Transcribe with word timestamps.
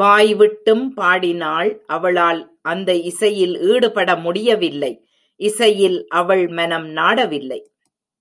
வாய்விட்டும் 0.00 0.84
பாடினாள் 0.94 1.70
அவளால் 1.86 2.40
அந்த 2.62 2.94
இசையில் 3.10 3.54
ஈடுபட 3.60 4.16
முடியவில்லை 4.16 4.92
இசையில் 5.40 5.98
அவள் 6.20 6.46
மனம் 6.48 6.88
நாடவில்லை. 6.90 7.60